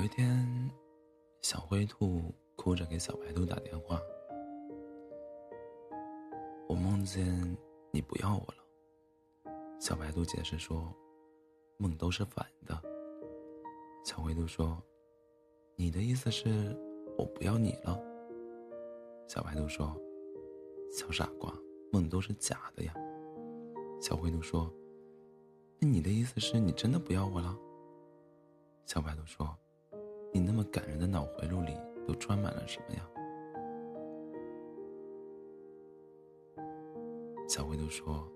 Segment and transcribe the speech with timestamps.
[0.00, 0.70] 有一天，
[1.42, 4.00] 小灰兔哭着给小白兔打电话
[6.66, 7.54] ：“我梦见
[7.90, 10.90] 你不要我了。”小白兔解释说
[11.76, 12.82] ：“梦都是反的。”
[14.02, 14.82] 小灰兔说
[15.76, 16.74] ：“你的意思是
[17.18, 18.02] 我不要你了？”
[19.28, 19.94] 小白兔说
[20.90, 21.52] ：“小傻瓜，
[21.92, 22.94] 梦都是假的呀。”
[24.00, 24.72] 小灰兔说
[25.78, 27.54] ：“那你的意思是你真的不要我了？”
[28.88, 29.54] 小白兔说
[30.32, 31.76] ：“你那么感人的脑回路里
[32.06, 33.08] 都装满了什么呀？”
[37.48, 38.26] 小灰兔说：“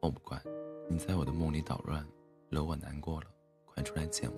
[0.00, 0.42] 我不管，
[0.88, 2.06] 你在我的梦里捣乱，
[2.50, 3.26] 惹我难过了，
[3.64, 4.36] 快出来见我，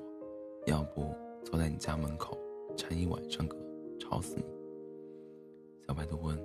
[0.67, 2.39] 要不坐在你家门口
[2.77, 3.57] 唱一晚上歌，
[3.99, 4.45] 吵死你。”
[5.89, 6.37] 小白兔问：“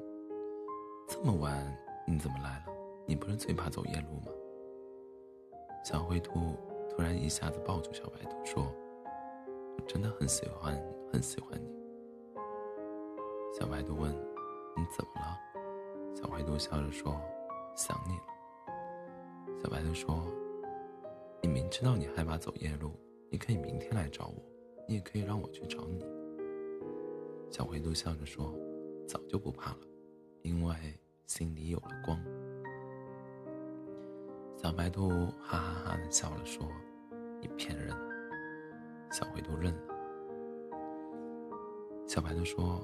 [1.07, 1.77] 这么晚
[2.07, 2.65] 你怎么来了？
[3.05, 4.31] 你不是最怕走夜路吗？”
[5.83, 6.55] 小灰兔。
[6.91, 8.65] 突然一下子抱住小白兔说
[9.87, 10.75] ：“真的很喜欢，
[11.11, 11.69] 很喜欢你。”
[13.57, 14.11] 小白兔问
[14.75, 15.39] ：“你怎么了？”
[16.15, 17.19] 小灰兔笑着说
[17.75, 18.23] ：“想你了。”
[19.63, 20.25] 小白兔说
[21.41, 22.91] ：“你明知道你害怕走夜路，
[23.29, 24.35] 你可以明天来找我，
[24.87, 26.05] 你也可以让我去找你。”
[27.49, 28.53] 小灰兔笑着说
[29.07, 29.79] ：“早就不怕了，
[30.41, 30.75] 因为
[31.25, 32.21] 心里有了光。”
[34.57, 35.09] 小白兔
[35.41, 36.67] 哈哈哈的笑了说。
[37.41, 37.95] 你骗人！
[39.19, 39.79] 小灰兔认了。
[42.07, 42.81] 小白兔说：“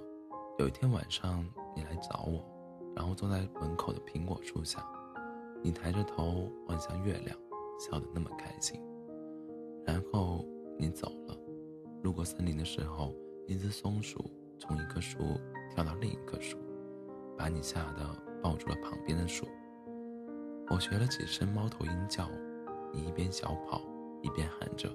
[0.59, 2.43] 有一天晚上，你来找我，
[2.93, 4.85] 然后坐在门口的苹果树下，
[5.63, 7.37] 你抬着头望向月亮，
[7.79, 8.81] 笑得那么开心。
[9.85, 10.45] 然后
[10.77, 11.37] 你走了。
[12.03, 13.15] 路过森林的时候，
[13.47, 15.39] 一只松鼠从一棵树
[15.73, 16.57] 跳到另一棵树，
[17.37, 18.05] 把你吓得
[18.43, 19.47] 抱住了旁边的树。
[20.69, 22.29] 我学了几声猫头鹰叫，
[22.91, 23.81] 你一边小跑。”
[24.21, 24.89] 一边喊着：“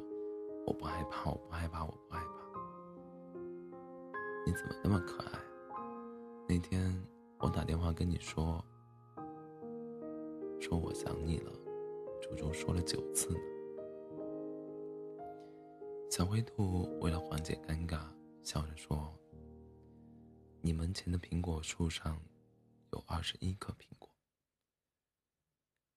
[0.70, 2.30] 我不害怕，我不害怕，我不害怕。”
[4.46, 5.38] 你怎么那么可爱？
[6.48, 6.96] 那天
[7.40, 8.64] 我打电话跟你说，
[10.60, 11.50] 说我想你了，
[12.22, 13.40] 足足说了九次呢。
[16.08, 18.06] 小灰兔为了缓解尴尬，
[18.44, 19.12] 笑着说
[20.62, 22.22] ：“你门前的苹果树上
[22.92, 24.08] 有二十一颗苹果。”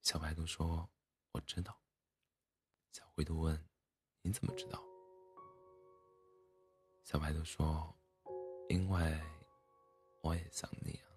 [0.02, 0.90] 小白兔说
[1.34, 1.78] ：“我知道。”
[2.92, 3.64] 小灰兔问
[4.24, 4.84] ：“你怎么知道？”
[7.06, 7.94] 小白兔说
[8.70, 9.22] ：“因为
[10.22, 11.10] 我也想你啊。”